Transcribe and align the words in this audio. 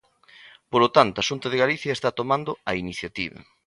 Polo 0.71 0.89
tanto, 0.97 1.17
a 1.19 1.27
Xunta 1.29 1.47
de 1.49 1.61
Galicia 1.63 1.95
está 1.97 2.09
tomando 2.19 2.51
a 2.69 2.71
iniciativa. 2.83 3.39